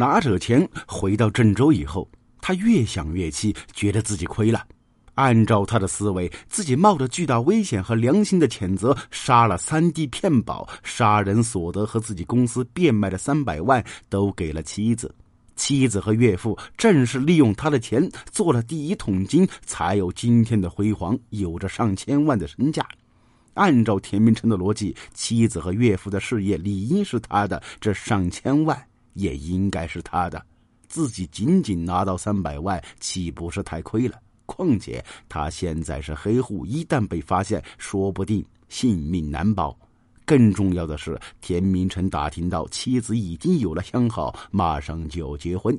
[0.00, 2.08] 拿着钱回到郑州以后，
[2.40, 4.66] 他越想越气，觉得自己亏了。
[5.14, 15.14] 按照他的思维，自己冒着巨大危险和良心的谴责，杀了三弟骗保，杀人所得和自己公司变卖的三百万都给了妻子。
[15.54, 22.88] 妻子和岳父正是利用他的钱做了第一桶金，才有今天的辉煌，有着上千万的身价。
[23.52, 28.82] 按照田明成的逻辑，妻子和岳父的事业理应是他的，这上千万
[29.14, 30.44] 也应该是他的。
[30.88, 34.18] 自己仅仅拿到三百万，岂不是太亏了？
[34.46, 39.78] 况且他现在是黑户，一旦被发现，说不定性命难保。
[40.24, 45.78] 更重要的是，田明成打听到妻子已经有了相好，马上就要结婚，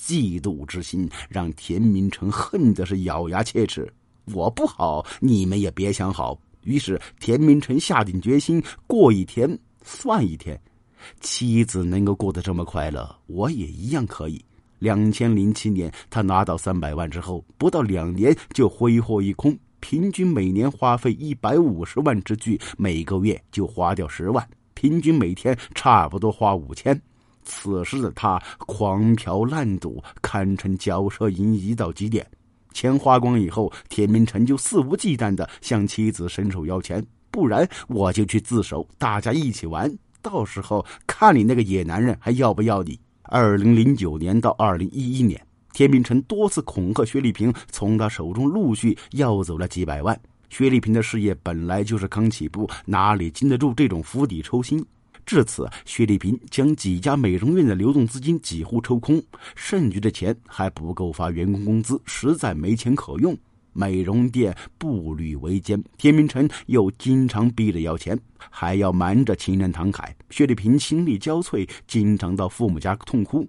[0.00, 3.92] 嫉妒之心让田明成恨的是咬牙切齿。
[4.32, 6.36] 我不好，你们也别想好。
[6.64, 10.60] 于是田明成下定决心，过一天算一天。
[11.20, 14.44] 妻子能够过得这么快乐，我也一样可以。
[14.78, 26.98] 两千零七年，他拿到三百万之后，不到两年就挥霍一空，平均每年花费一百五十万之巨，每个月就花掉十万，平均每天差不多花五千。
[27.44, 32.26] 此时的他狂嫖滥赌，堪称骄奢淫逸到极点。
[32.72, 42.98] 钱花光以后，田明成就肆无忌惮的向妻子伸手要钱，不然我就去自首，大家一起玩，到时候看你那个野男人还要不要你。
[43.22, 45.40] 二零零九年到二零一一年，
[45.72, 50.20] 田明成多次恐吓薛丽萍，从他手中陆续要走了几百万。
[50.48, 54.84] 薛丽萍的事业本来就是刚起步，哪里经得住这种釜底抽薪？
[55.24, 59.22] 至此，薛丽萍将几家美容院的流动资金几乎抽空，
[59.54, 63.36] 剩余的钱还不够发员工工资，实在没钱可用。
[63.72, 68.18] 美容店步履维艰，田明成又经常逼着要钱，
[68.50, 70.14] 还要瞒着情人唐凯。
[70.30, 73.48] 薛丽萍心力交瘁，经常到父母家痛哭。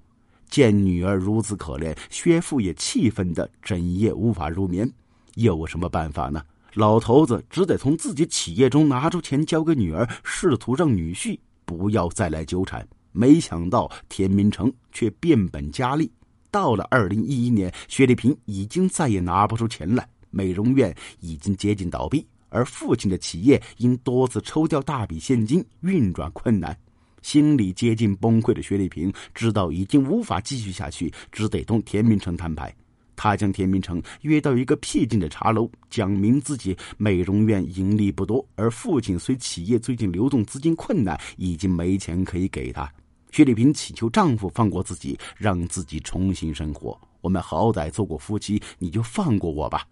[0.50, 4.90] 见女儿如此可怜，薛父也气愤的整夜无法入眠。
[5.36, 6.42] 有什么办法呢？
[6.74, 12.88] 老头子只得从自己企业中拿出钱交给女儿，试图让女婿不要再来纠缠。
[13.14, 16.10] 没想到田明成却变本加厉。
[16.52, 26.78] 到了二零一一年，薛丽萍已经再也拿不出钱来，美容院已经接近倒闭，而父亲的企业因多次抽调大笔现金，运转困难，
[27.22, 32.76] 心理接近崩溃的薛丽萍知道已经无法继续下去，只得同田明成摊牌。
[33.16, 42.92] 他将田明成约到一个僻静的茶楼，讲明自己美容院盈利不多，而父亲虽企业最近流动资金困难，已经没钱可以给他。
[43.32, 47.00] 薛丽萍祈求丈夫放过自己，让自己重新生活。
[47.22, 49.88] 我们好歹做过夫妻，你就放过我吧。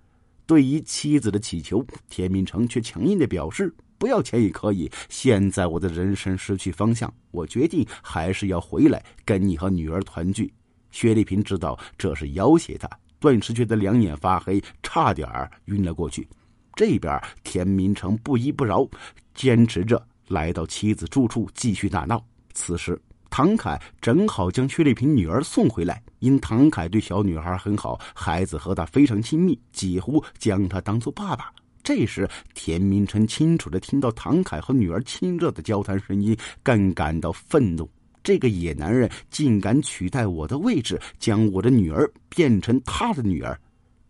[0.45, 4.91] 对于妻子的祈求，田明成却强硬的表示：“不要钱也可以。
[5.07, 10.51] 现在我的人生失去方向，我决定还是要回来跟你和女儿团聚。”
[10.91, 12.89] 薛丽萍知道这是要挟他，
[13.19, 16.27] 顿时觉得两眼发黑，差点儿晕了过去。
[16.75, 18.85] 这边田明成不依不饶，
[19.33, 22.21] 坚持着来到妻子住处继续大闹。
[22.53, 22.99] 此时。
[23.29, 31.51] 唐凯正好将薛丽萍女儿送回来，因唐凯对小女孩很好，孩子和他非常亲密，几乎将她当做爸爸。
[31.81, 37.89] 这时，田明成清楚的听到唐凯和女儿亲热的交谈声音，更感到愤怒。
[38.21, 43.57] 这个野男人竟敢取代我的位置，将我的女儿变成他的女儿。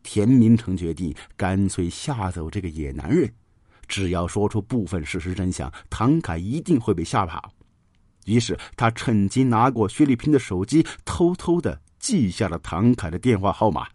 [0.01, 3.31] 田明成决定干脆吓走这个野男人，
[3.88, 7.51] 只要说出部分事实真相，唐凯一定会被吓跑。
[8.29, 13.88] 于是他趁机拿过薛丽萍的手机，偷偷的记下了唐凯的电话号码。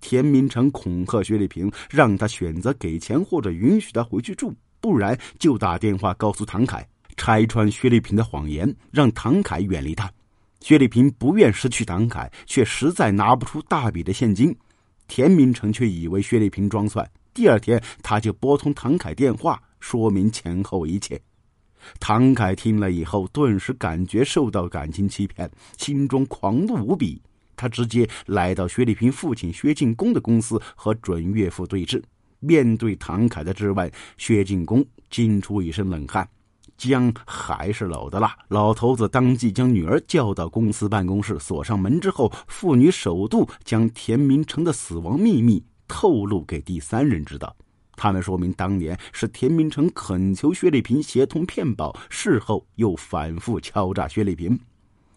[0.00, 6.86] 田明成恐吓薛丽萍，让他选择给钱或者允许他回去住，不然就打电话告诉唐凯，
[7.16, 10.10] 拆穿薛丽萍的谎言，让唐凯远离他。
[10.60, 14.54] 薛丽萍不愿失去唐凯，却实在拿不出大笔的现金。
[15.08, 21.20] 田明成却以为薛丽萍装蒜，第二天他就拨通唐凯电话，说明前后一切。
[21.98, 27.20] 唐凯听了以后，顿时感觉受到感情欺骗，心中狂怒无比。
[27.56, 32.02] 他直接来到薛丽萍父亲薛进公的公司和准岳父对峙。
[32.40, 36.28] 面对唐凯的质问，薛进公惊出一身冷汗。
[36.76, 47.54] 姜还是老的辣，老头子当即将女儿叫到公司办公室，锁上门之后，父女首度将田明成的死亡秘密透露给第三人知道。
[47.96, 54.58] 他们说明当年是田明成恳求薛丽萍协同骗保，事后又反复敲诈薛丽萍。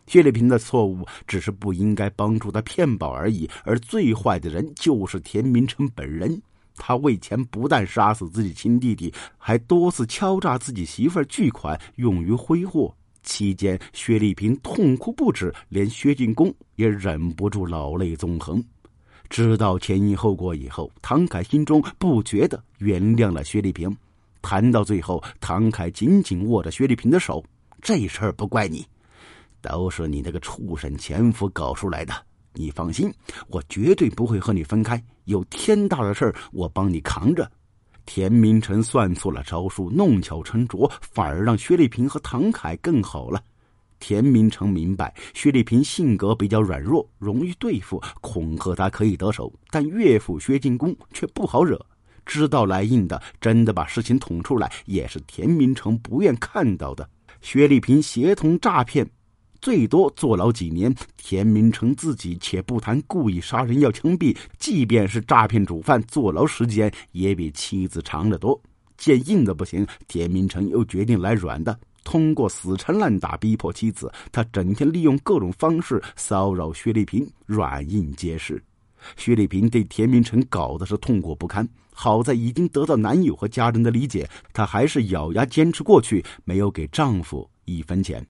[0.05, 6.41] 薛丽萍的错误只是不应该帮助他骗保而已，而最坏的人就是田明成本人。
[6.77, 12.95] 他为钱不但杀死自己亲弟弟，还多次敲诈自己媳妇儿巨款用于挥霍。
[13.23, 18.63] 期间，薛丽萍痛哭不止，连薛进公也忍不住老泪纵横。
[19.29, 23.95] 知道前因后果以后，唐凯心中不觉得原谅了薛丽萍。
[24.41, 27.43] 谈到最后，唐凯紧紧握着薛丽萍的手
[27.81, 28.85] ：“这事儿不怪你，
[29.61, 32.13] 都是你那个畜生前夫搞出来的。
[32.53, 33.13] 你放心，
[33.49, 35.03] 我绝对不会和你分开。
[35.25, 37.49] 有天大的事儿，我帮你扛着。”
[38.05, 43.43] 田明成算错了招数，弄巧成拙，反而让薛丽萍和唐凯更好了。
[43.99, 51.83] 田明成明白薛丽萍性格比较软弱，容易对付，恐吓她可以得手，但岳父薛进公却不好惹。
[52.25, 57.09] 知道来硬的，真的把事情捅出来，也是田明成不愿看到的。
[57.41, 59.09] 薛丽萍协同诈骗。
[59.59, 68.61] 最多坐牢几年，田明成自己且不谈故意杀人要枪毙，即便是诈骗主犯，坐牢时间也比妻子长得多。
[68.97, 74.09] 见硬的不行，田明成又决定来软的，通过死缠烂打逼迫妻子。
[74.31, 78.63] 他整天利用各种方式骚扰薛丽萍，软硬皆施。
[79.17, 88.25] 薛丽萍对田明成搞的是痛苦不堪，好在已经得到男友和家人的理解，她还是咬牙坚持过去，没有给丈夫一分钱。